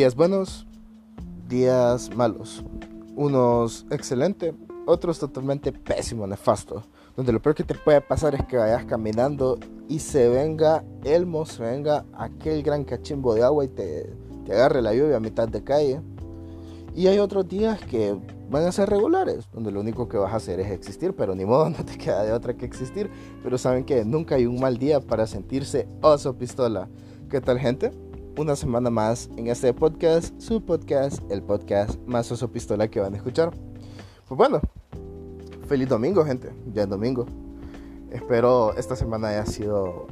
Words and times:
Días 0.00 0.16
buenos, 0.16 0.66
días 1.46 2.08
malos. 2.16 2.64
Unos 3.16 3.84
excelente, 3.90 4.54
otros 4.86 5.18
totalmente 5.18 5.72
pésimo, 5.72 6.26
nefasto. 6.26 6.84
Donde 7.14 7.34
lo 7.34 7.42
peor 7.42 7.54
que 7.54 7.64
te 7.64 7.74
puede 7.74 8.00
pasar 8.00 8.34
es 8.34 8.42
que 8.46 8.56
vayas 8.56 8.86
caminando 8.86 9.58
y 9.90 9.98
se 9.98 10.30
venga 10.30 10.82
Elmo, 11.04 11.44
se 11.44 11.62
venga 11.62 12.06
aquel 12.14 12.62
gran 12.62 12.84
cachimbo 12.84 13.34
de 13.34 13.42
agua 13.42 13.66
y 13.66 13.68
te, 13.68 14.10
te 14.46 14.54
agarre 14.54 14.80
la 14.80 14.94
lluvia 14.94 15.18
a 15.18 15.20
mitad 15.20 15.46
de 15.46 15.62
calle. 15.62 16.00
Y 16.96 17.08
hay 17.08 17.18
otros 17.18 17.46
días 17.46 17.78
que 17.82 18.16
van 18.48 18.64
a 18.64 18.72
ser 18.72 18.88
regulares, 18.88 19.50
donde 19.52 19.70
lo 19.70 19.80
único 19.80 20.08
que 20.08 20.16
vas 20.16 20.32
a 20.32 20.36
hacer 20.36 20.60
es 20.60 20.70
existir, 20.70 21.14
pero 21.14 21.34
ni 21.34 21.44
modo, 21.44 21.68
no 21.78 21.84
te 21.84 21.98
queda 21.98 22.24
de 22.24 22.32
otra 22.32 22.54
que 22.54 22.64
existir. 22.64 23.10
Pero 23.42 23.58
saben 23.58 23.84
que 23.84 24.02
nunca 24.06 24.36
hay 24.36 24.46
un 24.46 24.58
mal 24.60 24.78
día 24.78 24.98
para 24.98 25.26
sentirse 25.26 25.86
oso 26.00 26.38
pistola. 26.38 26.88
¿Qué 27.28 27.42
tal 27.42 27.58
gente? 27.58 27.92
Una 28.40 28.56
semana 28.56 28.88
más 28.88 29.28
en 29.36 29.48
este 29.48 29.74
podcast, 29.74 30.32
su 30.40 30.64
podcast, 30.64 31.20
el 31.30 31.42
podcast 31.42 32.00
más 32.06 32.32
oso 32.32 32.50
pistola 32.50 32.88
que 32.88 32.98
van 32.98 33.12
a 33.12 33.18
escuchar. 33.18 33.50
Pues 34.26 34.38
bueno, 34.38 34.62
feliz 35.68 35.90
domingo, 35.90 36.24
gente. 36.24 36.50
Ya 36.72 36.84
es 36.84 36.88
domingo. 36.88 37.26
Espero 38.10 38.74
esta 38.78 38.96
semana 38.96 39.28
haya 39.28 39.44
sido 39.44 40.06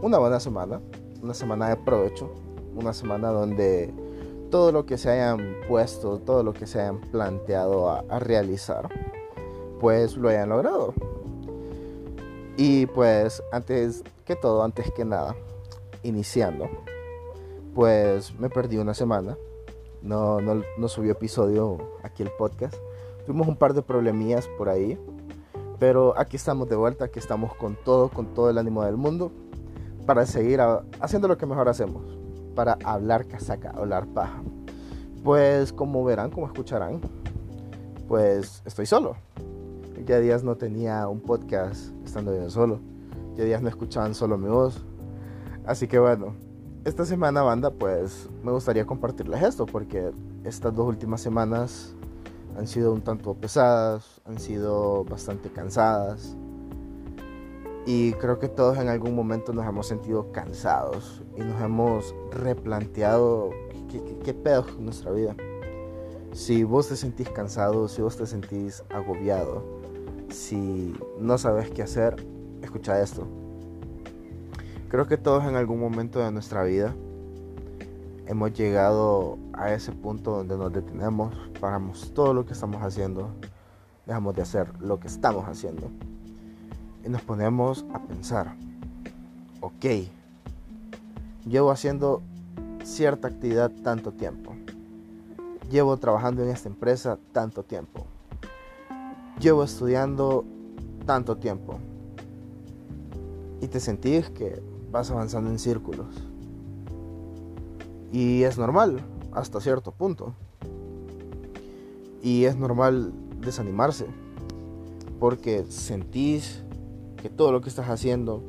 una 0.00 0.16
buena 0.16 0.40
semana, 0.40 0.80
una 1.22 1.34
semana 1.34 1.68
de 1.68 1.76
provecho, 1.76 2.32
una 2.74 2.94
semana 2.94 3.28
donde 3.28 3.92
todo 4.50 4.72
lo 4.72 4.86
que 4.86 4.96
se 4.96 5.10
hayan 5.10 5.56
puesto, 5.68 6.18
todo 6.20 6.42
lo 6.42 6.54
que 6.54 6.66
se 6.66 6.80
hayan 6.80 7.02
planteado 7.02 7.90
a, 7.90 8.02
a 8.08 8.18
realizar, 8.18 8.88
pues 9.78 10.16
lo 10.16 10.30
hayan 10.30 10.48
logrado. 10.48 10.94
Y 12.56 12.86
pues 12.86 13.42
antes 13.52 14.02
que 14.24 14.36
todo, 14.36 14.64
antes 14.64 14.90
que 14.92 15.04
nada, 15.04 15.36
iniciando 16.02 16.70
pues 17.74 18.38
me 18.38 18.48
perdí 18.48 18.78
una 18.78 18.94
semana. 18.94 19.36
No, 20.02 20.40
no, 20.40 20.62
no 20.78 20.88
subió 20.88 21.12
episodio 21.12 21.78
aquí 22.02 22.22
el 22.22 22.30
podcast. 22.38 22.74
Tuvimos 23.26 23.48
un 23.48 23.56
par 23.56 23.74
de 23.74 23.82
problemillas 23.82 24.48
por 24.58 24.68
ahí. 24.68 24.98
Pero 25.78 26.18
aquí 26.18 26.36
estamos 26.36 26.68
de 26.68 26.76
vuelta, 26.76 27.06
aquí 27.06 27.18
estamos 27.18 27.54
con 27.56 27.76
todo, 27.84 28.08
con 28.08 28.32
todo 28.32 28.48
el 28.48 28.58
ánimo 28.58 28.84
del 28.84 28.96
mundo. 28.96 29.32
Para 30.06 30.24
seguir 30.26 30.60
haciendo 31.00 31.28
lo 31.28 31.36
que 31.36 31.46
mejor 31.46 31.68
hacemos. 31.68 32.02
Para 32.54 32.78
hablar 32.84 33.26
casaca, 33.26 33.70
hablar 33.70 34.06
paja. 34.06 34.42
Pues 35.24 35.72
como 35.72 36.04
verán, 36.04 36.30
como 36.30 36.46
escucharán, 36.46 37.00
pues 38.08 38.62
estoy 38.66 38.86
solo. 38.86 39.16
Ya 40.06 40.20
días 40.20 40.44
no 40.44 40.56
tenía 40.56 41.08
un 41.08 41.20
podcast 41.20 41.90
estando 42.04 42.34
yo 42.34 42.50
solo. 42.50 42.78
Ya 43.36 43.44
días 43.44 43.62
no 43.62 43.68
escuchaban 43.68 44.14
solo 44.14 44.38
mi 44.38 44.48
voz. 44.48 44.84
Así 45.66 45.88
que 45.88 45.98
bueno, 45.98 46.34
esta 46.84 47.06
semana, 47.06 47.42
banda, 47.42 47.70
pues 47.70 48.28
me 48.42 48.52
gustaría 48.52 48.84
compartirles 48.86 49.42
esto 49.42 49.64
porque 49.64 50.12
estas 50.44 50.74
dos 50.74 50.86
últimas 50.86 51.20
semanas 51.22 51.94
han 52.58 52.66
sido 52.66 52.92
un 52.92 53.00
tanto 53.00 53.34
pesadas, 53.34 54.20
han 54.24 54.38
sido 54.38 55.04
bastante 55.04 55.48
cansadas. 55.48 56.36
Y 57.86 58.12
creo 58.14 58.38
que 58.38 58.48
todos 58.48 58.78
en 58.78 58.88
algún 58.88 59.14
momento 59.14 59.52
nos 59.52 59.66
hemos 59.66 59.86
sentido 59.86 60.30
cansados 60.32 61.22
y 61.36 61.40
nos 61.40 61.60
hemos 61.60 62.14
replanteado 62.30 63.50
qué, 63.90 64.02
qué, 64.22 64.34
pedo 64.34 64.64
con 64.64 64.84
nuestra 64.84 65.10
vida. 65.10 65.34
Si 66.32 66.64
vos 66.64 66.88
te 66.88 66.96
sentís 66.96 67.28
cansado, 67.30 67.88
si 67.88 68.02
vos 68.02 68.16
te 68.16 68.26
sentís 68.26 68.82
agobiado, 68.90 69.62
si 70.30 70.94
no 71.18 71.36
sabes 71.38 71.70
qué 71.70 71.82
hacer, 71.82 72.26
escucha 72.62 73.00
esto. 73.00 73.43
Creo 74.94 75.08
que 75.08 75.16
todos 75.16 75.42
en 75.42 75.56
algún 75.56 75.80
momento 75.80 76.20
de 76.20 76.30
nuestra 76.30 76.62
vida 76.62 76.94
hemos 78.28 78.52
llegado 78.52 79.38
a 79.52 79.72
ese 79.72 79.90
punto 79.90 80.36
donde 80.36 80.56
nos 80.56 80.72
detenemos, 80.72 81.34
paramos 81.60 82.12
todo 82.14 82.32
lo 82.32 82.46
que 82.46 82.52
estamos 82.52 82.80
haciendo, 82.80 83.30
dejamos 84.06 84.36
de 84.36 84.42
hacer 84.42 84.68
lo 84.80 85.00
que 85.00 85.08
estamos 85.08 85.48
haciendo 85.48 85.90
y 87.04 87.08
nos 87.08 87.22
ponemos 87.22 87.84
a 87.92 87.98
pensar, 88.04 88.54
ok, 89.60 89.84
llevo 91.44 91.72
haciendo 91.72 92.22
cierta 92.84 93.26
actividad 93.26 93.72
tanto 93.82 94.12
tiempo, 94.12 94.54
llevo 95.72 95.96
trabajando 95.96 96.44
en 96.44 96.50
esta 96.50 96.68
empresa 96.68 97.18
tanto 97.32 97.64
tiempo, 97.64 98.06
llevo 99.40 99.64
estudiando 99.64 100.44
tanto 101.04 101.36
tiempo 101.36 101.80
y 103.60 103.66
te 103.66 103.80
sentís 103.80 104.30
que 104.30 104.62
vas 104.94 105.10
avanzando 105.10 105.50
en 105.50 105.58
círculos. 105.58 106.06
Y 108.12 108.44
es 108.44 108.58
normal, 108.58 109.00
hasta 109.32 109.60
cierto 109.60 109.90
punto. 109.90 110.34
Y 112.22 112.44
es 112.44 112.56
normal 112.56 113.12
desanimarse, 113.40 114.06
porque 115.18 115.64
sentís 115.68 116.62
que 117.20 117.28
todo 117.28 117.50
lo 117.50 117.60
que 117.60 117.70
estás 117.70 117.88
haciendo 117.90 118.40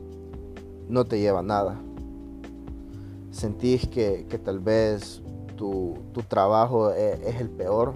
no 0.87 1.05
te 1.05 1.19
lleva 1.19 1.39
a 1.39 1.43
nada. 1.43 1.81
Sentís 3.31 3.87
que, 3.87 4.27
tal 4.45 4.59
vez 4.59 5.23
tu, 5.57 5.97
trabajo 6.27 6.91
e, 6.91 7.27
es, 7.27 7.41
el 7.41 7.49
peor. 7.49 7.95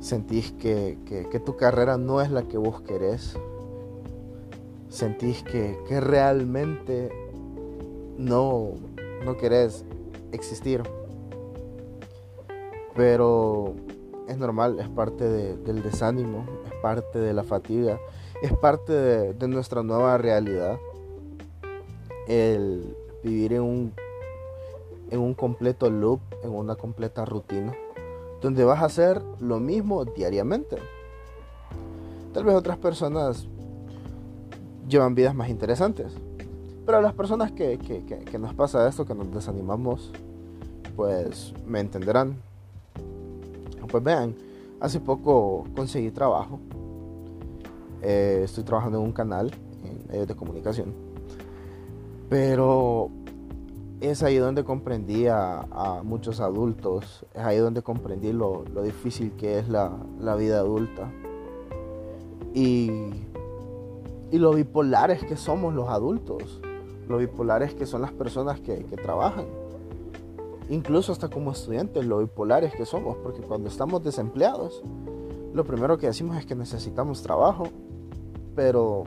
Sentís 0.00 0.50
que, 0.52 0.96
que 1.30 1.40
tu 1.40 1.56
carrera 1.56 1.98
no 1.98 2.22
es 2.22 2.30
la 2.30 2.44
que 2.44 2.56
vos 2.56 2.80
querés 2.80 3.36
sentís 4.98 5.44
que, 5.44 5.76
realmente 6.00 7.08
no, 8.18 8.72
no 9.24 9.36
querés 9.36 9.84
existir. 10.32 10.82
Pero 12.96 13.74
es 14.26 14.36
normal, 14.36 14.80
es 14.80 14.88
parte 14.88 15.24
del 15.28 15.82
desánimo, 15.82 16.44
es 16.66 16.72
parte 16.82 17.20
de 17.20 17.32
la 17.32 17.44
fatiga, 17.44 18.00
es 18.42 18.52
parte 18.54 18.92
de, 18.92 19.48
nuestra 19.48 19.84
nueva 19.84 20.18
realidad. 20.18 20.78
El 22.26 22.96
vivir 23.22 23.52
en 23.52 23.62
un, 23.62 23.92
en 25.10 25.20
un 25.20 25.34
completo 25.34 25.88
loop, 25.90 26.20
en 26.42 26.50
una 26.50 26.74
completa 26.74 27.24
rutina, 27.24 27.72
donde 28.42 28.64
vas 28.64 28.82
a 28.82 28.86
hacer 28.86 29.22
lo 29.38 29.60
mismo 29.60 30.04
diariamente. 30.04 30.76
Tal 32.34 32.44
vez 32.44 32.56
otras 32.56 32.78
personas 32.78 33.48
llevan 34.88 35.14
vidas 35.14 35.34
más 35.34 35.48
interesantes. 35.48 36.12
Pero 36.86 36.98
a 36.98 37.02
las 37.02 37.12
personas 37.12 37.52
que, 37.52 37.78
nos 38.40 38.54
pasa 38.54 38.88
esto, 38.88 39.04
que 39.04 39.14
nos 39.14 39.30
desanimamos, 39.32 40.10
pues 40.96 41.52
me 41.66 41.80
entenderán. 41.80 42.36
Pues 43.90 44.02
vean, 44.02 44.34
hace 44.80 44.98
poco 44.98 45.64
conseguí 45.76 46.10
trabajo. 46.10 46.58
Eh, 48.00 48.42
estoy 48.44 48.64
trabajando 48.64 48.98
en 48.98 49.04
un 49.04 49.12
canal 49.12 49.50
en 49.84 50.06
medios 50.08 50.28
de 50.28 50.34
comunicación. 50.34 50.94
Pero 52.30 53.10
es 54.00 54.22
ahí 54.22 54.36
donde 54.36 54.64
comprendí 54.64 55.26
a, 55.26 56.00
muchos 56.04 56.40
adultos. 56.40 57.26
Es 57.34 57.42
ahí 57.42 57.58
donde 57.58 57.82
comprendí 57.82 58.32
lo, 58.32 58.64
difícil 58.82 59.32
que 59.32 59.58
es 59.58 59.68
la, 59.68 59.92
la 60.20 60.36
vida 60.36 60.58
adulta. 60.58 61.10
Y 62.54 63.10
y 64.30 64.38
lo 64.38 64.52
bipolares 64.52 65.24
que 65.24 65.36
somos 65.36 65.74
los 65.74 65.88
adultos, 65.88 66.60
lo 67.08 67.18
bipolares 67.18 67.74
que 67.74 67.86
son 67.86 68.02
las 68.02 68.12
personas 68.12 68.60
que, 68.60 68.76
trabajan, 69.02 69.46
incluso 70.68 71.12
hasta 71.12 71.28
como 71.28 71.52
estudiantes, 71.52 72.04
lo 72.04 72.18
bipolares 72.18 72.74
que 72.74 72.84
somos, 72.84 73.16
porque 73.16 73.40
cuando 73.40 73.68
estamos 73.68 74.04
desempleados, 74.04 74.82
lo 75.54 75.64
primero 75.64 75.96
que 75.98 76.06
decimos 76.06 76.36
es 76.36 76.46
que 76.46 76.54
necesitamos 76.54 77.22
trabajo, 77.22 77.68
pero 78.54 79.04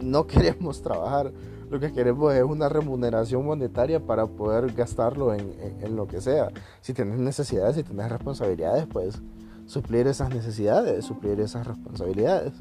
no 0.00 0.26
queremos 0.26 0.82
trabajar. 0.82 1.32
Lo 1.70 1.80
que 1.80 1.90
queremos 1.90 2.34
es 2.34 2.42
una 2.42 2.68
remuneración 2.68 3.46
monetaria 3.46 3.98
para 3.98 4.26
poder 4.26 4.72
gastarlo 4.74 5.32
en, 5.32 5.54
en, 5.80 5.96
lo 5.96 6.06
que 6.06 6.20
sea. 6.20 6.50
Si 6.82 6.92
tienes 6.92 7.18
necesidades, 7.18 7.76
si 7.76 7.82
tienes 7.82 8.10
responsabilidades, 8.10 8.86
pues 8.92 9.22
suplir 9.64 10.06
esas 10.06 10.28
necesidades, 10.34 11.02
suplir 11.06 11.40
esas 11.40 11.66
responsabilidades. 11.66 12.52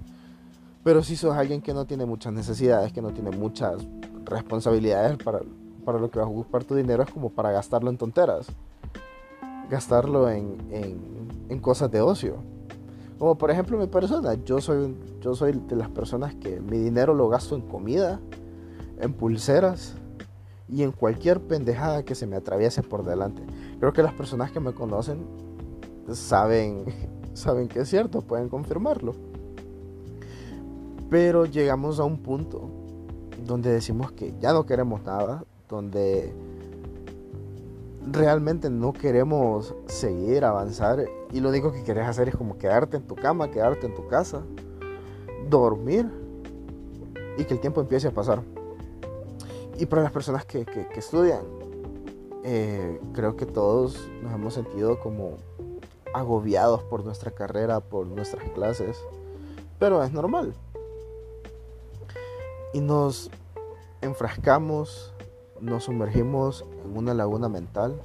Pero 0.83 1.03
si 1.03 1.15
sos 1.15 1.35
alguien 1.35 1.61
que 1.61 1.73
no 1.73 1.85
tiene 1.85 2.05
muchas 2.05 2.33
necesidades, 2.33 2.91
que 2.91 3.01
no 3.01 3.13
tiene 3.13 3.31
muchas 3.31 3.87
responsabilidades 4.25 5.17
para, 5.17 5.41
para 5.85 5.99
lo 5.99 6.09
que 6.09 6.17
vas 6.17 6.27
a 6.27 6.31
ocupar 6.31 6.63
tu 6.63 6.75
dinero, 6.75 7.03
es 7.03 7.11
como 7.11 7.29
para 7.29 7.51
gastarlo 7.51 7.89
en 7.89 7.97
tonteras. 7.97 8.47
Gastarlo 9.69 10.29
en, 10.29 10.57
en, 11.49 11.59
cosas 11.59 11.91
de 11.91 12.01
ocio. 12.01 12.37
Como 13.19 13.37
por 13.37 13.51
ejemplo 13.51 13.77
mi 13.77 13.85
persona, 13.85 14.33
yo 14.43 14.59
soy, 14.59 14.97
yo 15.19 15.35
soy 15.35 15.51
de 15.51 15.75
las 15.75 15.89
personas 15.89 16.33
que 16.33 16.59
mi 16.59 16.79
dinero 16.79 17.13
lo 17.13 17.29
gasto 17.29 17.55
en 17.55 17.61
comida, 17.61 18.19
en 18.99 19.13
pulseras 19.13 19.93
y 20.67 20.81
en 20.81 20.91
cualquier 20.91 21.39
pendejada 21.39 22.03
que 22.03 22.15
se 22.15 22.25
me 22.25 22.35
atraviese 22.35 22.81
por 22.81 23.05
delante. 23.05 23.43
Creo 23.79 23.93
que 23.93 24.01
las 24.01 24.13
personas 24.13 24.51
que 24.51 24.59
me 24.59 24.73
conocen 24.73 25.27
saben, 26.11 26.85
saben 27.33 27.67
que 27.67 27.81
es 27.81 27.89
cierto, 27.89 28.21
pueden 28.23 28.49
confirmarlo. 28.49 29.30
Pero 31.11 31.45
llegamos 31.45 31.99
a 31.99 32.05
un 32.05 32.19
punto 32.23 32.69
donde 33.45 33.69
decimos 33.69 34.13
que 34.13 34.33
ya 34.39 34.53
no 34.53 34.65
queremos 34.65 35.03
nada, 35.03 35.43
donde 35.67 36.33
realmente 38.09 38.69
no 38.69 38.93
queremos 38.93 39.75
seguir, 39.87 40.45
avanzar 40.45 41.03
y 41.33 41.41
lo 41.41 41.49
único 41.49 41.73
que 41.73 41.83
querés 41.83 42.07
hacer 42.07 42.29
es 42.29 42.35
como 42.37 42.57
quedarte 42.57 42.95
en 42.95 43.03
tu 43.03 43.15
cama, 43.15 43.51
quedarte 43.51 43.87
en 43.87 43.93
tu 43.93 44.07
casa, 44.07 44.41
dormir 45.49 46.09
y 47.37 47.43
que 47.43 47.55
el 47.55 47.59
tiempo 47.59 47.81
empiece 47.81 48.07
a 48.07 48.11
pasar. 48.11 48.41
Y 49.77 49.87
para 49.87 50.03
las 50.03 50.13
personas 50.13 50.45
que, 50.45 50.65
estudian, 50.95 51.43
eh, 52.45 53.01
creo 53.11 53.35
que 53.35 53.45
todos 53.45 54.09
nos 54.23 54.33
hemos 54.33 54.53
sentido 54.53 54.97
como 55.01 55.33
agobiados 56.13 56.83
por 56.83 57.03
nuestra 57.03 57.31
carrera, 57.31 57.81
por 57.81 58.07
nuestras 58.07 58.49
clases, 58.51 58.97
pero 59.77 60.01
es 60.01 60.13
normal. 60.13 60.53
Y 62.73 62.79
nos 62.79 63.29
enfrascamos, 64.01 65.13
nos 65.59 65.85
sumergimos 65.85 66.65
en 66.85 66.97
una 66.97 67.13
laguna 67.13 67.49
mental, 67.49 67.99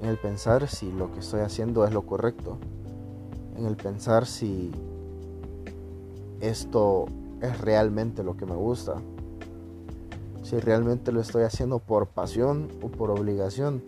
en 0.00 0.08
el 0.08 0.18
pensar 0.18 0.68
si 0.68 0.92
lo 0.92 1.12
que 1.12 1.20
estoy 1.20 1.40
haciendo 1.40 1.84
es 1.84 1.92
lo 1.92 2.02
correcto, 2.02 2.58
en 3.56 3.66
el 3.66 3.76
pensar 3.76 4.26
si 4.26 4.70
esto 6.40 7.06
es 7.40 7.60
realmente 7.60 8.22
lo 8.22 8.36
que 8.36 8.46
me 8.46 8.54
gusta, 8.54 8.96
si 10.42 10.58
realmente 10.58 11.12
lo 11.12 11.20
estoy 11.20 11.42
haciendo 11.44 11.78
por 11.78 12.06
pasión 12.06 12.68
o 12.82 12.88
por 12.88 13.10
obligación, 13.10 13.82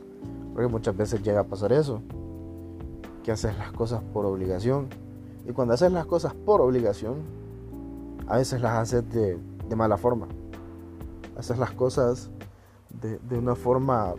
porque 0.55 0.69
muchas 0.69 0.97
veces 0.97 1.23
llega 1.23 1.41
a 1.41 1.45
pasar 1.45 1.73
eso, 1.73 2.01
que 3.25 3.33
haces 3.33 3.57
las 3.59 3.73
cosas 3.73 4.03
por 4.13 4.27
obligación, 4.27 4.89
y 5.47 5.53
cuando 5.53 5.75
haces 5.75 5.93
las 5.93 6.07
cosas 6.07 6.35
por 6.35 6.61
obligación, 6.61 7.17
a 8.27 8.37
veces 8.37 8.61
las 8.61 8.73
haces 8.73 9.09
de, 9.11 9.39
de 9.73 9.77
mala 9.77 9.97
forma, 9.97 10.29
haces 11.35 11.57
las 11.57 11.71
cosas 11.71 12.29
de, 12.91 13.39
una 13.39 13.55
forma 13.55 14.15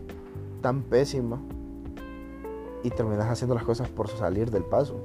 tan 0.62 0.82
pésima 0.82 1.40
y 2.82 2.90
terminas 2.90 3.30
haciendo 3.30 3.54
las 3.54 3.64
cosas 3.64 3.88
por 3.88 4.08
salir 4.08 4.50
del 4.50 4.64
paso. 4.64 4.96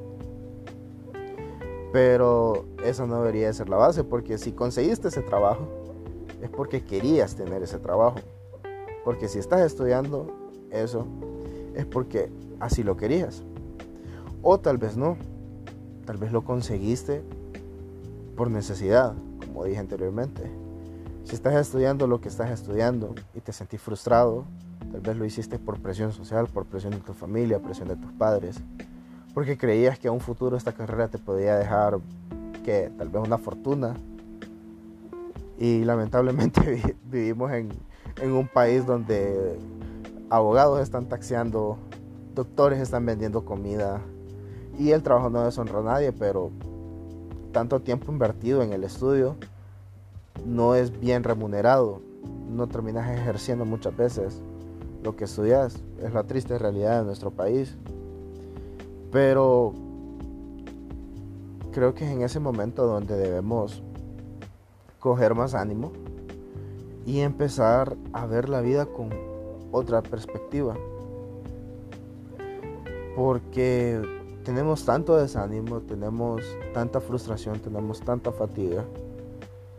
Pero 1.92 2.64
eso 2.82 3.06
no 3.06 3.16
debería 3.18 3.52
ser 3.52 3.68
la 3.68 3.76
base, 3.76 4.04
porque 4.04 4.38
si 4.38 4.52
conseguiste 4.52 5.08
ese 5.08 5.20
trabajo, 5.20 5.68
es 6.40 6.48
porque 6.48 6.82
querías 6.82 7.34
tener 7.34 7.62
ese 7.62 7.78
trabajo. 7.78 8.20
Porque 9.04 9.28
si 9.28 9.38
estás 9.38 9.60
estudiando 9.60 10.28
eso, 10.70 11.06
es 11.74 11.84
porque 11.84 12.32
así 12.58 12.82
lo 12.82 12.96
querías. 12.96 13.42
O 14.42 14.58
tal 14.58 14.78
vez 14.78 14.96
no. 14.96 15.18
Tal 16.06 16.16
vez 16.16 16.32
lo 16.32 16.42
conseguiste 16.42 17.22
por 18.34 18.50
necesidad, 18.50 19.14
como 19.58 19.66
dije 19.66 19.80
anteriormente. 19.80 20.48
Si 21.24 21.34
estás 21.34 21.56
estudiando 21.56 22.06
lo 22.06 22.20
que 22.20 22.28
estás 22.28 22.48
estudiando 22.52 23.16
y 23.34 23.40
te 23.40 23.52
sentís 23.52 23.80
frustrado, 23.80 24.44
tal 24.92 25.00
vez 25.00 25.16
lo 25.16 25.24
hiciste 25.24 25.58
por 25.58 25.80
presión 25.80 26.12
social, 26.12 26.46
por 26.46 26.64
presión 26.64 26.92
de 26.92 27.00
tu 27.00 27.12
familia, 27.12 27.58
presión 27.58 27.88
de 27.88 27.96
tus 27.96 28.12
padres, 28.12 28.60
porque 29.34 29.58
creías 29.58 29.98
que 29.98 30.06
a 30.06 30.12
un 30.12 30.20
futuro 30.20 30.56
esta 30.56 30.70
carrera 30.70 31.08
te 31.08 31.18
podía 31.18 31.56
dejar 31.56 31.98
que 32.64 32.92
tal 32.96 33.08
vez 33.08 33.20
una 33.20 33.36
fortuna. 33.36 33.96
Y 35.58 35.82
lamentablemente 35.84 36.96
vivimos 37.10 37.50
en, 37.50 37.72
un 38.30 38.46
país 38.46 38.86
donde 38.86 39.58
abogados 40.30 40.80
están 40.80 41.06
taxeando, 41.06 41.78
doctores 42.32 42.78
están 42.78 43.04
vendiendo 43.04 43.44
comida 43.44 44.00
y 44.78 44.92
el 44.92 45.02
trabajo 45.02 45.30
no 45.30 45.42
deshonra 45.42 45.80
a 45.80 45.82
nadie, 45.82 46.12
pero 46.12 46.52
tanto 47.58 47.80
tiempo 47.80 48.12
invertido 48.12 48.62
en 48.62 48.72
el 48.72 48.84
estudio 48.84 49.34
no 50.46 50.76
es 50.76 51.00
bien 51.00 51.24
remunerado, 51.24 52.00
no 52.48 52.68
terminas 52.68 53.10
ejerciendo 53.10 53.64
muchas 53.64 53.96
veces 53.96 54.40
lo 55.02 55.16
que 55.16 55.24
estudias, 55.24 55.82
es 56.00 56.14
la 56.14 56.22
triste 56.22 56.56
realidad 56.56 57.00
de 57.00 57.06
nuestro 57.06 57.32
país. 57.32 57.74
Pero 59.10 59.74
creo 61.72 61.96
que 61.96 62.04
es 62.04 62.12
en 62.12 62.22
ese 62.22 62.38
momento 62.38 62.86
donde 62.86 63.16
debemos 63.16 63.82
coger 65.00 65.34
más 65.34 65.54
ánimo 65.54 65.90
y 67.06 67.18
empezar 67.22 67.96
a 68.12 68.24
ver 68.26 68.48
la 68.48 68.60
vida 68.60 68.86
con 68.86 69.10
otra 69.72 70.00
perspectiva. 70.00 70.76
Porque 73.16 74.17
tenemos 74.48 74.86
tanto 74.86 75.14
desánimo, 75.14 75.80
tenemos 75.82 76.42
tanta 76.72 77.02
frustración, 77.02 77.60
tenemos 77.60 78.00
tanta 78.00 78.32
fatiga 78.32 78.82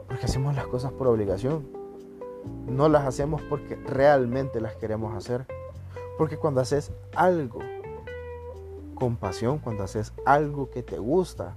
porque 0.07 0.25
hacemos 0.25 0.53
las 0.53 0.67
cosas 0.67 0.91
por 0.91 1.07
obligación. 1.07 1.67
No 2.67 2.87
las 2.87 3.07
hacemos 3.07 3.41
porque 3.49 3.77
realmente 3.77 4.61
las 4.61 4.75
queremos 4.75 5.15
hacer. 5.15 5.47
Porque 6.19 6.37
cuando 6.37 6.61
haces 6.61 6.91
algo 7.15 7.61
con 8.93 9.15
pasión, 9.15 9.57
cuando 9.57 9.85
haces 9.85 10.13
algo 10.23 10.69
que 10.69 10.83
te 10.83 10.99
gusta, 10.99 11.55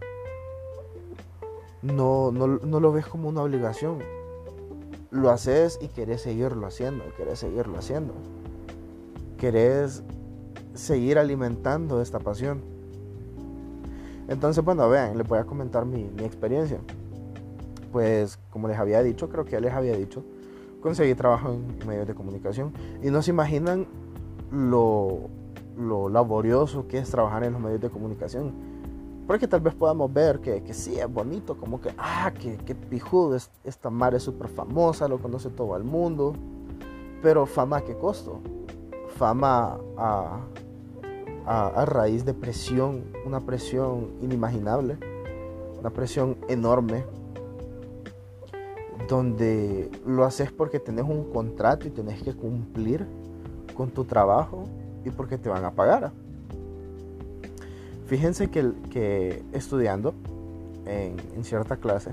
no, 1.82 2.32
no, 2.32 2.46
no 2.46 2.80
lo 2.80 2.92
ves 2.92 3.06
como 3.06 3.28
una 3.28 3.42
obligación. 3.42 3.98
Lo 5.10 5.28
haces 5.28 5.78
y 5.82 5.88
querés 5.88 6.22
seguirlo 6.22 6.66
haciendo, 6.66 7.04
querés 7.18 7.40
seguirlo 7.40 7.76
haciendo. 7.76 8.14
Querés 9.36 10.02
seguir 10.72 11.18
alimentando 11.18 12.00
esta 12.00 12.18
pasión. 12.18 12.71
Entonces, 14.32 14.64
bueno, 14.64 14.88
vean, 14.88 15.18
les 15.18 15.28
voy 15.28 15.38
a 15.38 15.44
comentar 15.44 15.84
mi, 15.84 16.04
experiencia 16.24 16.80
pues 17.92 18.38
como 18.48 18.68
les 18.68 18.78
había 18.78 19.02
dicho, 19.02 19.28
creo 19.28 19.44
que 19.44 19.52
ya 19.52 19.60
les 19.60 19.74
había 19.74 19.94
dicho, 19.94 20.24
conseguí 20.80 21.14
trabajo 21.14 21.50
en 21.50 21.86
medios 21.86 22.06
de 22.06 22.14
comunicación 22.14 22.72
y 23.02 23.10
no 23.10 23.20
se 23.20 23.32
imaginan 23.32 23.86
lo, 24.50 25.28
laborioso 26.08 26.88
que 26.88 26.96
es 26.96 27.10
trabajar 27.10 27.44
en 27.44 27.52
los 27.52 27.60
medios 27.60 27.82
de 27.82 27.90
comunicación. 27.90 28.54
Porque 29.26 29.46
tal 29.46 29.60
vez 29.60 29.74
podamos 29.74 30.10
ver 30.10 30.40
que, 30.40 30.62
que 30.62 30.72
sí, 30.72 30.98
es 30.98 31.12
bonito, 31.12 31.58
como 31.58 31.82
que, 31.82 31.90
ah, 31.98 32.32
que, 32.32 32.56
que 32.56 32.74
pijudo, 32.74 33.36
esta 33.36 33.90
madre 33.90 34.16
es 34.16 34.22
súper 34.22 34.48
famosa, 34.48 35.06
lo 35.06 35.18
conoce 35.18 35.50
todo 35.50 35.76
el 35.76 35.84
mundo. 35.84 36.32
Pero 37.22 37.44
fama 37.44 37.76
a 37.76 37.80
qué 37.82 37.94
costo? 37.94 38.40
Fama 39.16 39.78
a, 39.96 40.40
a, 41.46 41.84
raíz 41.84 42.24
de 42.24 42.34
presión, 42.34 43.04
una 43.24 43.40
presión 43.40 44.10
inimaginable, 44.20 44.96
una 45.78 45.90
presión 45.90 46.36
enorme 46.48 47.04
donde 49.08 49.90
lo 50.06 50.24
haces 50.24 50.52
porque 50.52 50.78
tenés 50.78 51.04
un 51.04 51.32
contrato 51.32 51.86
y 51.88 51.90
tenés 51.90 52.22
que 52.22 52.34
cumplir 52.34 53.06
con 53.74 53.90
tu 53.90 54.04
trabajo 54.04 54.64
y 55.04 55.10
porque 55.10 55.38
te 55.38 55.48
van 55.48 55.64
a 55.64 55.72
pagar. 55.72 56.12
Fíjense 58.06 58.50
que, 58.50 58.72
que 58.90 59.42
estudiando 59.52 60.14
en, 60.86 61.44
cierta 61.44 61.76
clase 61.76 62.10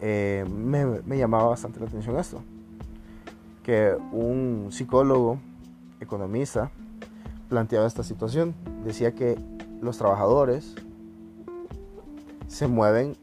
eh, 0.00 0.44
me, 0.50 0.84
me, 0.84 1.18
llamaba 1.18 1.50
bastante 1.50 1.80
la 1.80 1.86
atención 1.86 2.18
esto. 2.18 2.42
Que 3.62 3.96
un 4.12 4.68
psicólogo, 4.70 5.38
economista, 6.00 6.70
planteaba 7.48 7.86
esta 7.86 8.02
situación. 8.02 8.54
Decía 8.84 9.12
que 9.14 9.38
los 9.80 9.98
trabajadores 9.98 10.74
se 12.46 12.66
mueven 12.66 13.16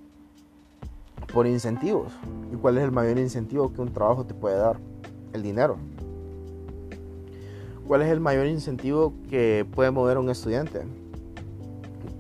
por 1.34 1.48
incentivos. 1.48 2.13
¿Y 2.51 2.55
cuál 2.55 2.77
es 2.77 2.84
el 2.84 2.91
mayor 2.91 3.17
incentivo 3.20 3.74
que 3.74 3.82
un 3.82 3.94
trabajo 3.94 4.25
te 4.25 4.34
puede 4.34 4.58
dar? 4.58 4.77
El 5.34 5.44
dinero. 5.44 5.77
¿Cuál 7.88 8.01
es 8.01 8.10
el 8.10 8.20
mayor 8.20 8.48
incentivo 8.48 9.13
que 9.29 9.65
puede 9.75 9.91
mover 9.91 10.17
un 10.17 10.29
estudiante? 10.29 10.84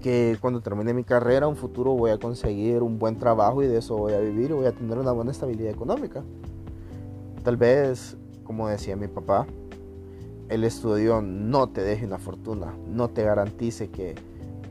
Que 0.01 0.37
cuando 0.39 0.61
termine 0.61 0.93
mi 0.93 1.03
carrera, 1.03 1.47
un 1.47 1.55
futuro 1.55 1.93
voy 1.93 2.11
a 2.11 2.19
conseguir 2.19 2.83
un 2.83 2.99
buen 2.99 3.17
trabajo 3.17 3.63
y 3.63 3.67
de 3.67 3.77
eso 3.77 3.97
voy 3.97 4.13
a 4.13 4.19
vivir 4.19 4.51
y 4.51 4.53
voy 4.53 4.67
a 4.67 4.73
tener 4.73 4.97
una 4.99 5.11
buena 5.11 5.31
estabilidad 5.31 5.71
económica. 5.71 6.23
Tal 7.43 7.57
vez, 7.57 8.15
como 8.43 8.67
decía 8.67 8.95
mi 8.95 9.07
papá, 9.07 9.47
el 10.49 10.63
estudio 10.63 11.21
no 11.21 11.67
te 11.69 11.81
deje 11.81 12.05
una 12.05 12.19
fortuna, 12.19 12.73
no 12.87 13.09
te 13.09 13.23
garantice 13.23 13.89
que, 13.89 14.15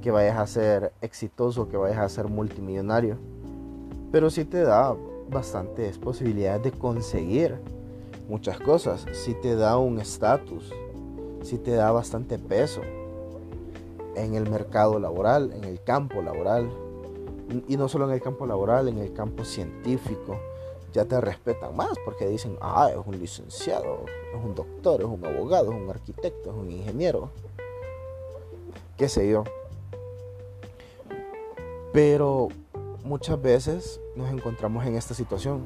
que 0.02 0.10
vayas 0.10 0.38
a 0.38 0.46
ser 0.46 0.92
exitoso, 1.00 1.68
que 1.68 1.76
vayas 1.76 1.98
a 1.98 2.08
ser 2.08 2.28
multimillonario. 2.28 3.16
Pero 4.12 4.30
sí 4.30 4.44
te 4.44 4.62
da 4.62 4.94
bastantes 5.30 5.98
posibilidades 5.98 6.62
de 6.62 6.72
conseguir 6.72 7.56
muchas 8.28 8.58
cosas, 8.60 9.06
sí 9.12 9.34
te 9.42 9.56
da 9.56 9.76
un 9.78 9.98
estatus, 9.98 10.72
sí 11.42 11.58
te 11.58 11.72
da 11.72 11.90
bastante 11.90 12.38
peso 12.38 12.82
en 14.14 14.34
el 14.34 14.48
mercado 14.48 14.98
laboral, 15.00 15.52
en 15.52 15.64
el 15.64 15.82
campo 15.82 16.22
laboral, 16.22 16.70
y 17.68 17.76
no 17.76 17.88
solo 17.88 18.06
en 18.06 18.12
el 18.12 18.22
campo 18.22 18.46
laboral, 18.46 18.88
en 18.88 18.98
el 18.98 19.12
campo 19.12 19.44
científico, 19.44 20.38
ya 20.94 21.04
te 21.04 21.20
respetan 21.20 21.76
más 21.76 21.98
porque 22.04 22.26
dicen, 22.28 22.56
ah, 22.60 22.88
es 22.88 23.04
un 23.04 23.18
licenciado, 23.18 24.04
es 24.32 24.42
un 24.42 24.54
doctor, 24.54 25.00
es 25.00 25.06
un 25.06 25.26
abogado, 25.26 25.72
es 25.72 25.76
un 25.76 25.90
arquitecto, 25.90 26.50
es 26.50 26.56
un 26.56 26.70
ingeniero, 26.70 27.30
qué 28.96 29.08
sé 29.08 29.28
yo. 29.28 29.42
Pero 31.92 32.48
muchas 33.04 33.42
veces 33.42 34.00
nos 34.14 34.32
encontramos 34.32 34.86
en 34.86 34.94
esta 34.94 35.14
situación 35.14 35.62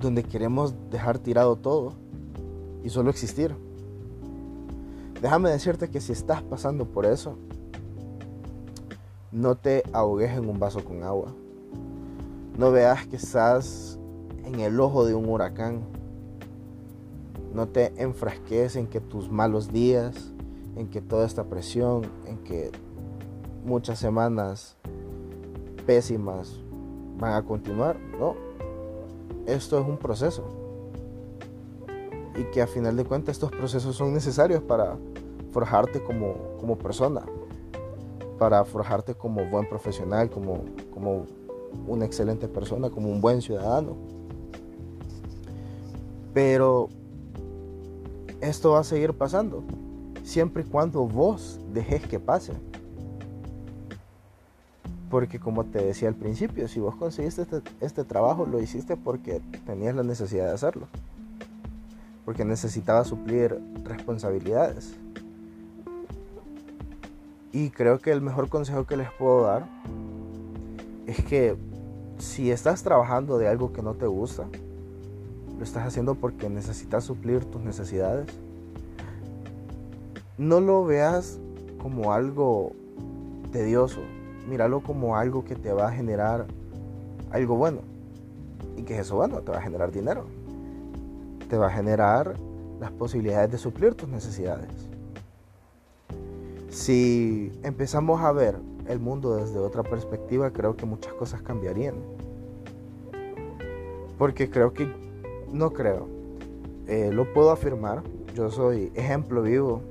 donde 0.00 0.22
queremos 0.22 0.72
dejar 0.88 1.18
tirado 1.18 1.56
todo 1.56 1.92
y 2.84 2.90
solo 2.90 3.10
existir. 3.10 3.54
déjame 5.20 5.50
decirte 5.50 5.90
que 5.90 6.00
si 6.00 6.12
estás 6.12 6.42
pasando 6.42 6.84
por 6.84 7.06
eso, 7.06 7.36
no 9.32 9.56
te 9.56 9.82
ahogues 9.92 10.30
en 10.30 10.48
un 10.48 10.60
vaso 10.60 10.84
con 10.84 11.02
agua. 11.02 11.32
No 12.58 12.70
veas 12.70 13.06
que 13.06 13.16
estás 13.16 13.91
en 14.52 14.60
el 14.60 14.78
ojo 14.80 15.04
de 15.04 15.14
un 15.14 15.28
huracán. 15.28 15.80
No 17.54 17.68
te 17.68 17.92
enfrasques 18.02 18.76
en 18.76 18.86
que 18.86 19.00
tus 19.00 19.30
malos 19.30 19.72
días, 19.72 20.32
en 20.76 20.88
que 20.88 21.00
toda 21.00 21.26
esta 21.26 21.44
presión, 21.44 22.02
en 22.26 22.38
que 22.38 22.70
muchas 23.64 23.98
semanas 23.98 24.76
pésimas 25.86 26.60
van 27.18 27.34
a 27.34 27.42
continuar. 27.42 27.98
No, 28.18 28.34
esto 29.46 29.78
es 29.78 29.86
un 29.86 29.98
proceso. 29.98 30.44
Y 32.36 32.44
que 32.44 32.62
a 32.62 32.66
final 32.66 32.96
de 32.96 33.04
cuentas 33.04 33.36
estos 33.36 33.50
procesos 33.50 33.96
son 33.96 34.14
necesarios 34.14 34.62
para 34.62 34.96
forjarte 35.50 36.02
como, 36.02 36.56
como 36.58 36.78
persona, 36.78 37.22
para 38.38 38.64
forjarte 38.64 39.14
como 39.14 39.44
buen 39.50 39.68
profesional, 39.68 40.30
como, 40.30 40.64
como 40.92 41.26
una 41.86 42.06
excelente 42.06 42.48
persona, 42.48 42.88
como 42.88 43.10
un 43.10 43.20
buen 43.20 43.42
ciudadano. 43.42 44.21
Pero 46.32 46.88
esto 48.40 48.72
va 48.72 48.80
a 48.80 48.84
seguir 48.84 49.12
pasando, 49.14 49.62
siempre 50.24 50.62
y 50.62 50.66
cuando 50.66 51.06
vos 51.06 51.60
dejes 51.72 52.06
que 52.06 52.18
pase. 52.18 52.52
Porque 55.10 55.38
como 55.38 55.64
te 55.64 55.84
decía 55.84 56.08
al 56.08 56.14
principio, 56.14 56.66
si 56.68 56.80
vos 56.80 56.96
conseguiste 56.96 57.42
este, 57.42 57.60
este, 57.80 58.04
trabajo, 58.04 58.46
lo 58.46 58.60
hiciste 58.60 58.96
porque 58.96 59.40
tenías 59.66 59.94
la 59.94 60.02
necesidad 60.02 60.46
de 60.46 60.54
hacerlo. 60.54 60.88
Porque 62.24 62.44
necesitabas 62.44 63.08
suplir 63.08 63.60
responsabilidades. 63.84 64.94
Y 67.52 67.68
creo 67.70 67.98
que 67.98 68.10
el 68.10 68.22
mejor 68.22 68.48
consejo 68.48 68.86
que 68.86 68.96
les 68.96 69.12
puedo 69.12 69.42
dar 69.42 69.68
es 71.06 71.22
que 71.22 71.56
si 72.18 72.50
estás 72.50 72.82
trabajando 72.82 73.36
de 73.36 73.48
algo 73.48 73.72
que 73.72 73.82
no 73.82 73.94
te 73.94 74.06
gusta, 74.06 74.46
lo 75.62 75.64
estás 75.64 75.86
haciendo 75.86 76.16
porque 76.16 76.50
necesitas 76.50 77.04
suplir 77.04 77.44
tus 77.44 77.62
necesidades, 77.62 78.26
no 80.36 80.58
lo 80.58 80.84
veas 80.84 81.38
como 81.80 82.12
algo 82.12 82.72
tedioso, 83.52 84.00
míralo 84.48 84.80
como 84.80 85.16
algo 85.16 85.44
que 85.44 85.54
te 85.54 85.72
va 85.72 85.86
a 85.86 85.92
generar 85.92 86.46
algo 87.30 87.54
bueno. 87.54 87.78
Y 88.76 88.82
que 88.82 88.98
eso 88.98 89.14
bueno 89.14 89.40
te 89.42 89.52
va 89.52 89.58
a 89.58 89.62
generar 89.62 89.92
dinero. 89.92 90.24
Te 91.48 91.56
va 91.56 91.68
a 91.68 91.70
generar 91.70 92.34
las 92.80 92.90
posibilidades 92.90 93.52
de 93.52 93.58
suplir 93.58 93.94
tus 93.94 94.08
necesidades. 94.08 94.88
Si 96.70 97.52
empezamos 97.62 98.20
a 98.20 98.32
ver 98.32 98.56
el 98.88 98.98
mundo 98.98 99.36
desde 99.36 99.60
otra 99.60 99.84
perspectiva, 99.84 100.50
creo 100.50 100.74
que 100.74 100.86
muchas 100.86 101.12
cosas 101.12 101.40
cambiarían. 101.40 101.94
Porque 104.18 104.50
creo 104.50 104.72
que, 104.72 105.11
no 105.52 105.72
creo, 105.72 106.08
eh, 106.86 107.10
lo 107.12 107.32
puedo 107.32 107.50
afirmar, 107.50 108.02
yo 108.34 108.50
soy 108.50 108.90
ejemplo 108.94 109.42
vivo 109.42 109.82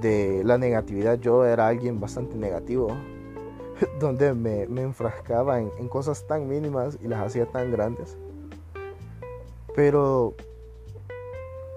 de 0.00 0.42
la 0.44 0.58
negatividad. 0.58 1.18
Yo 1.18 1.44
era 1.44 1.68
alguien 1.68 2.00
bastante 2.00 2.36
negativo 2.36 2.88
donde 4.00 4.34
me, 4.34 4.62
enfrascaba 4.62 5.60
en, 5.60 5.88
cosas 5.88 6.26
tan 6.26 6.48
mínimas 6.48 6.98
y 7.02 7.08
las 7.08 7.20
hacía 7.20 7.46
tan 7.46 7.70
grandes. 7.70 8.16
Pero 9.74 10.34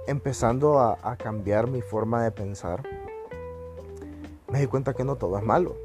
empezando 0.07 0.79
a, 0.79 1.15
cambiar 1.17 1.67
mi 1.67 1.81
forma 1.81 2.23
de 2.23 2.31
pensar, 2.31 2.83
me 4.51 4.59
di 4.59 4.67
cuenta 4.67 4.93
que 4.93 5.03
no 5.03 5.15
todo 5.15 5.37
es 5.37 5.43
malo. 5.43 5.75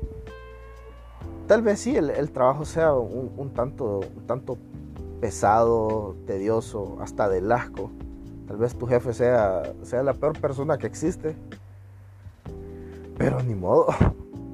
Tal 1.47 1.63
vez 1.63 1.81
sí, 1.81 1.97
el, 1.97 2.31
trabajo 2.31 2.65
sea 2.65 2.93
un, 2.95 3.53
tanto, 3.55 4.01
un 4.01 4.27
tanto 4.27 4.59
pesado, 5.21 6.17
tedioso, 6.27 6.99
hasta 7.01 7.29
del 7.29 7.51
asco. 7.53 7.91
Tal 8.47 8.57
vez 8.57 8.75
tu 8.75 8.87
jefe 8.87 9.13
sea, 9.13 9.75
sea 9.83 10.03
la 10.03 10.15
peor 10.15 10.39
persona 10.41 10.79
que 10.79 10.87
existe. 10.87 11.37
Pero 13.17 13.43
ni 13.43 13.55
modo 13.55 13.87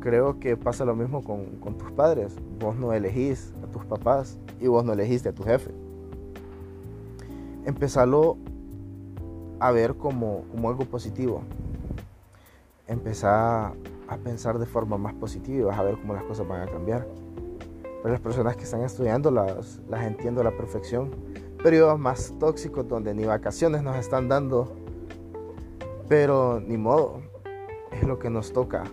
creo 0.05 0.39
que 0.39 0.55
pasa 0.59 0.85
lo 0.85 0.95
mismo 0.95 1.25
con, 1.25 1.79
tus 1.79 1.91
padres. 1.93 2.37
Vos 2.61 2.77
no 2.77 2.93
elegís 2.93 3.55
a 3.63 3.67
tus 3.73 3.87
papás 3.87 4.39
y 4.61 4.67
vos 4.67 4.85
no 4.85 4.93
elegiste 4.93 5.31
a 5.31 5.33
tu 5.33 5.43
jefe. 5.45 5.71
Empezalo 7.65 8.37
a 9.61 9.71
ver 9.71 9.95
como, 9.95 10.45
como 10.51 10.69
algo 10.69 10.85
positivo. 10.85 11.43
Empezá 12.87 13.69
a 14.09 14.17
pensar 14.23 14.59
de 14.59 14.67
forma 14.67 14.99
más 14.99 15.15
positiva 15.15 15.59
y 15.59 15.63
vas 15.63 15.79
a 15.79 15.83
ver 15.83 15.97
cómo 15.97 16.13
las 16.13 16.25
cosas 16.25 16.47
van 16.47 16.61
a 16.61 16.67
cambiar. 16.67 17.07
Las 18.05 18.21
personas 18.21 18.57
que 18.57 18.65
están 18.65 18.83
estudiando 18.83 19.31
las, 19.31 19.81
las 19.89 20.05
entiendo 20.07 20.43
a 20.43 20.45
la 20.45 20.57
perfección. 20.57 21.11
Periodos 21.63 21.99
más 21.99 22.35
tóxicos 22.39 22.87
donde 22.87 23.15
ni 23.15 23.25
vacaciones 23.25 23.83
nos 23.83 23.97
están 23.97 24.29
dando. 24.29 24.73
Pero 26.09 26.61
ni 26.61 26.77
modo, 26.77 27.23
es 27.91 28.03
lo 28.07 28.19
que 28.19 28.31
nos 28.31 28.53
toca 28.53 28.85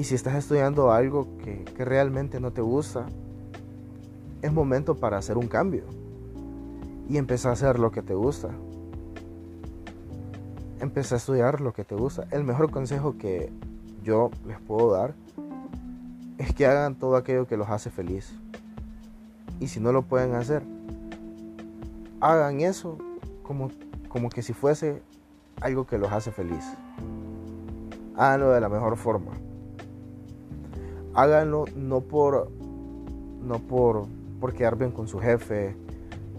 y 0.00 0.04
si 0.04 0.14
estás 0.14 0.34
estudiando 0.34 0.92
algo 0.92 1.28
que, 1.44 1.62
realmente 1.76 2.40
no 2.40 2.54
te 2.54 2.62
gusta, 2.62 3.04
es 4.40 4.50
momento 4.50 4.94
para 4.94 5.18
hacer 5.18 5.36
un 5.36 5.46
cambio 5.46 5.82
y 7.06 7.18
empezar 7.18 7.50
a 7.50 7.52
hacer 7.52 7.78
lo 7.78 7.90
que 7.90 8.00
te 8.00 8.14
gusta. 8.14 8.48
Empezar 10.80 11.16
a 11.16 11.18
estudiar 11.18 11.60
lo 11.60 11.74
que 11.74 11.84
te 11.84 11.94
gusta. 11.96 12.26
El 12.30 12.44
mejor 12.44 12.70
consejo 12.70 13.18
que 13.18 13.52
yo 14.02 14.30
les 14.46 14.58
puedo 14.60 14.90
dar 14.90 15.12
es 16.40 16.52
que 16.54 16.66
hagan 16.66 16.96
todo 16.96 17.16
aquello 17.16 17.46
que 17.46 17.56
los 17.56 17.68
hace 17.68 17.90
feliz. 17.90 18.32
Y 19.60 19.68
si 19.68 19.78
no 19.78 19.92
lo 19.92 20.02
pueden 20.02 20.34
hacer, 20.34 20.62
hagan 22.20 22.60
eso 22.60 22.98
como, 23.42 23.70
como 24.08 24.30
que 24.30 24.42
si 24.42 24.52
fuese 24.52 25.02
algo 25.60 25.86
que 25.86 25.98
los 25.98 26.10
hace 26.10 26.32
feliz. 26.32 26.64
Háganlo 28.16 28.50
de 28.50 28.60
la 28.60 28.68
mejor 28.68 28.96
forma 28.96 29.32
háganlo 31.14 31.64
no 31.76 32.00
por 32.00 32.50
no 33.42 33.58
por, 33.58 34.06
por 34.38 34.52
quedar 34.52 34.76
bien 34.76 34.90
con 34.90 35.08
su 35.08 35.18
jefe, 35.18 35.74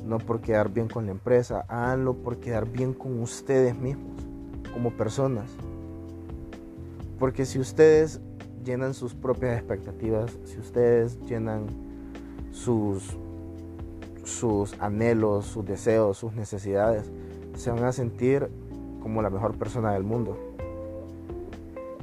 no 0.06 0.20
por 0.20 0.42
quedar 0.42 0.70
bien 0.70 0.88
con 0.88 1.06
la 1.06 1.12
empresa, 1.12 1.66
háganlo 1.68 2.14
por 2.14 2.38
quedar 2.38 2.70
bien 2.70 2.94
con 2.94 3.20
ustedes 3.22 3.76
mismos, 3.76 4.22
como 4.72 4.92
personas. 4.92 5.50
Porque 7.18 7.46
si 7.46 7.60
ustedes 7.60 8.22
llenan 8.64 8.94
sus 8.94 9.14
propias 9.14 9.58
expectativas, 9.58 10.38
si 10.46 10.60
ustedes 10.60 11.20
llenan 11.28 11.68
sus, 12.52 13.18
sus 14.24 14.80
anhelos, 14.80 15.46
sus 15.46 15.66
deseos, 15.66 16.18
sus 16.18 16.34
necesidades, 16.34 17.10
se 17.56 17.72
van 17.72 17.84
a 17.84 17.92
sentir 17.92 18.50
como 19.02 19.22
la 19.22 19.30
mejor 19.30 19.58
persona 19.58 19.94
del 19.94 20.04
mundo. 20.04 20.38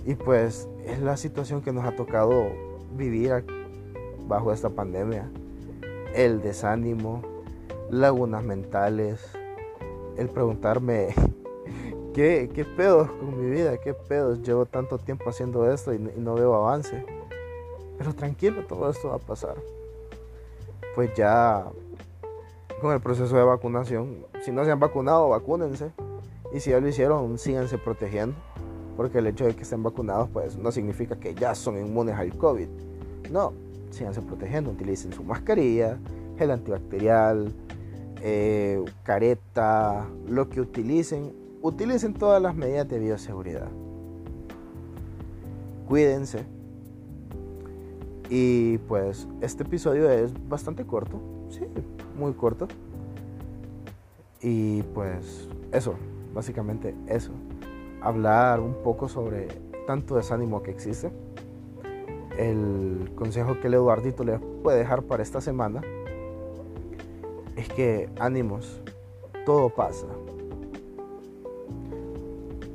Y 0.05 0.15
pues 0.15 0.69
es 0.85 1.01
la 1.01 1.17
situación 1.17 1.63
que 1.63 1.73
nos 1.73 1.85
ha 1.85 1.95
tocado 1.95 2.47
vivir 2.97 3.45
bajo 4.27 4.53
esta 4.53 4.71
pandemia. 4.71 5.31
El 6.15 6.41
desánimo, 6.41 7.23
lagunas 7.91 8.43
mentales, 8.43 9.21
el 10.17 10.29
preguntarme 10.29 11.15
¿qué, 12.15 12.51
qué 12.55 12.65
pedos 12.65 13.11
con 13.11 13.41
mi 13.41 13.51
vida, 13.51 13.79
qué 13.79 13.95
pedos, 13.95 14.43
llevo 14.43 14.67
tanto 14.67 14.99
tiempo 14.99 15.29
haciendo 15.29 15.71
esto 15.71 15.93
y, 15.93 15.99
no 15.99 16.35
veo 16.35 16.55
avance. 16.55 17.05
Pero 17.97 18.15
tranquilo, 18.15 18.65
todo 18.67 18.91
esto 18.91 19.09
va 19.09 19.17
a 19.17 19.19
pasar. 19.19 19.57
Pues 20.95 21.15
ya 21.15 21.67
con 22.81 22.93
el 22.93 23.01
proceso 23.01 23.37
de 23.37 23.43
vacunación, 23.43 24.25
si 24.43 24.53
no 24.53 24.65
se 24.65 24.71
han 24.71 24.81
vacunado, 24.81 25.29
vacúnense. 25.29 25.91
Y 26.53 26.61
si 26.61 26.71
ya 26.71 26.81
lo 26.81 26.89
hicieron, 26.89 27.39
síganse 27.39 27.77
protegiendo 27.77 28.37
porque 28.99 29.19
el 29.19 29.29
hecho 29.29 29.45
de 29.45 29.55
que 29.55 29.63
estén 29.63 29.85
vacunados 29.85 30.29
pues 30.29 30.57
no 30.57 30.73
significa 30.73 31.15
que 31.15 31.33
ya 31.33 31.55
son 31.55 31.79
inmunes 31.79 32.17
al 32.17 32.37
COVID. 32.37 32.67
No, 33.31 33.53
síganse 33.91 34.21
protegiendo, 34.23 34.73
utilicen 34.73 35.13
su 35.13 35.23
mascarilla, 35.23 35.97
gel 36.37 36.51
antibacterial, 36.51 37.55
eh, 38.21 38.85
careta, 39.05 40.05
lo 40.27 40.49
que 40.49 40.61
utilicen, 40.61 41.33
utilicen 41.63 42.15
todas 42.15 42.41
las 42.41 42.55
medidas 42.55 42.89
de 42.89 42.99
bioseguridad. 42.99 43.69
Cuídense. 45.87 46.45
Y 48.31 48.79
pues 48.79 49.27
este 49.41 49.63
episodio 49.63 50.11
es 50.11 50.33
bastante 50.49 50.85
corto, 50.85 51.19
sí, 51.49 51.63
muy 52.17 52.33
corto. 52.35 52.69
Y 54.43 54.83
pues 54.83 55.49
eso, 55.73 55.95
básicamente 56.35 56.95
eso 57.07 57.33
hablar 58.01 58.61
un 58.61 58.75
poco 58.75 59.09
sobre 59.09 59.49
tanto 59.87 60.17
desánimo 60.17 60.63
que 60.63 60.71
existe. 60.71 61.11
El 62.37 63.11
consejo 63.17 63.59
que 63.61 63.67
el 63.67 63.75
Eduardito 63.75 64.23
le 64.25 64.39
puede 64.39 64.79
dejar 64.79 65.03
para 65.03 65.23
esta 65.23 65.41
semana 65.41 65.83
es 67.57 67.69
que 67.69 68.09
ánimos, 68.21 68.81
todo 69.45 69.71
pasa. 69.71 70.07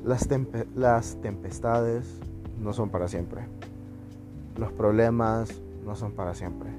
Las, 0.03 0.27
tempestades 1.21 2.19
no 2.59 2.73
son 2.73 2.89
para 2.89 3.07
siempre. 3.07 3.45
Los 4.57 4.71
problemas 4.73 5.49
no 5.85 5.95
son 5.95 6.11
para 6.11 6.33
siempre. 6.33 6.69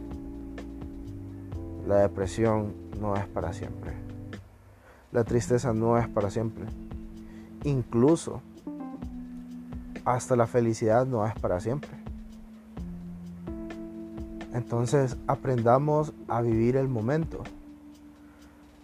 La 1.88 1.96
depresión 1.96 2.74
no 3.00 3.16
es 3.16 3.26
para 3.26 3.54
siempre. 3.54 3.92
La 5.10 5.24
tristeza 5.24 5.72
no 5.72 5.96
es 5.96 6.06
para 6.06 6.28
siempre. 6.28 6.66
Incluso 7.64 8.42
hasta 10.04 10.36
la 10.36 10.46
felicidad 10.46 11.06
no 11.06 11.26
es 11.26 11.34
para 11.34 11.60
siempre. 11.60 11.90
Entonces 14.52 15.16
aprendamos 15.26 16.12
a 16.28 16.42
vivir 16.42 16.76
el 16.76 16.88
momento. 16.88 17.42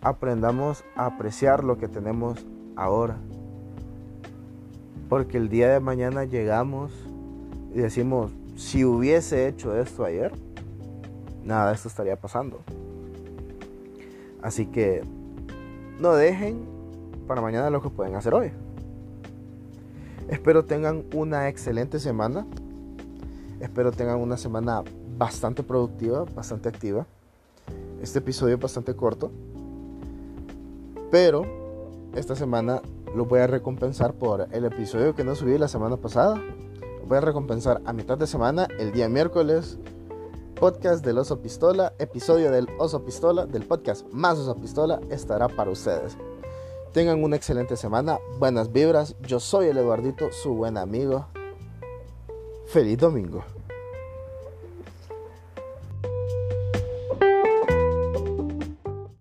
Aprendamos 0.01 0.83
a 0.97 1.05
apreciar 1.05 1.63
lo 1.63 1.77
que 1.77 1.89
tenemos 1.89 2.47
ahora. 2.75 3.19
Porque 5.11 5.39
el 5.39 5.49
día 5.49 5.69
de 5.73 5.81
mañana 5.81 6.25
llegamos 6.25 6.93
y 7.75 7.81
decimos, 7.81 8.31
si 8.57 8.85
hubiese 8.85 9.49
hecho 9.49 9.77
esto 9.77 10.05
ayer, 10.05 10.33
nada 11.45 11.69
de 11.69 11.75
esto 11.75 11.89
estaría 11.89 12.15
pasando. 12.15 12.61
Así 14.41 14.67
que 14.67 15.03
no 15.99 16.13
dejen 16.13 16.65
para 17.27 17.43
mañana 17.43 17.71
lo 17.71 17.83
que 17.83 17.91
pueden 17.91 18.15
hacer 18.15 18.35
hoy. 18.35 18.53
Espero 20.29 20.65
tengan 20.65 21.03
una 21.13 21.49
excelente 21.49 21.99
semana. 21.99 22.47
Espero 23.59 23.91
tengan 23.91 24.21
una 24.21 24.37
semana 24.37 24.85
bastante 25.19 25.65
productiva, 25.65 26.25
bastante 26.37 26.69
activa. 26.69 27.05
Este 28.01 28.21
episodio 28.21 28.55
es 28.55 28.61
bastante 28.61 28.95
corto. 28.95 29.33
Pero 31.11 31.43
esta 32.15 32.37
semana 32.37 32.81
lo 33.15 33.25
voy 33.25 33.41
a 33.41 33.47
recompensar 33.47 34.15
por 34.15 34.47
el 34.53 34.65
episodio 34.65 35.15
que 35.15 35.25
no 35.25 35.35
subí 35.35 35.59
la 35.59 35.69
semana 35.69 35.97
pasada. 35.97 36.37
Lo 36.37 37.07
voy 37.07 37.19
a 37.19 37.21
recompensar 37.21 37.81
a 37.85 37.93
mitad 37.93 38.17
de 38.17 38.27
semana, 38.27 38.69
el 38.79 38.93
día 38.93 39.09
miércoles. 39.09 39.79
Podcast 40.55 41.05
del 41.05 41.19
Oso 41.19 41.41
Pistola, 41.41 41.95
episodio 41.99 42.51
del 42.51 42.69
Oso 42.79 43.05
Pistola, 43.05 43.47
del 43.47 43.65
podcast 43.65 44.07
Más 44.13 44.39
Oso 44.39 44.55
Pistola, 44.57 45.01
estará 45.11 45.49
para 45.49 45.71
ustedes. 45.71 46.17
Tengan 46.93 47.25
una 47.25 47.37
excelente 47.37 47.77
semana, 47.77 48.19
buenas 48.39 48.71
vibras. 48.71 49.17
Yo 49.23 49.41
soy 49.41 49.69
el 49.69 49.79
Eduardito, 49.79 50.31
su 50.33 50.55
buen 50.55 50.77
amigo. 50.77 51.27
Feliz 52.67 52.99
domingo. 52.99 53.43